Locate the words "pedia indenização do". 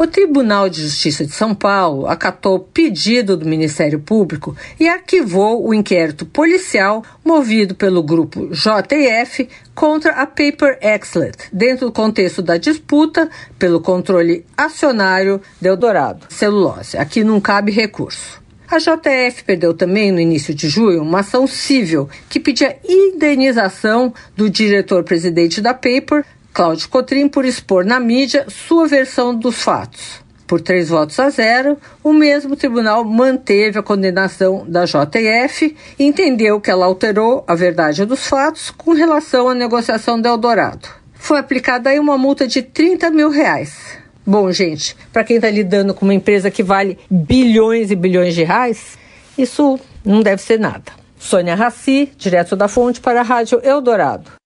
22.40-24.48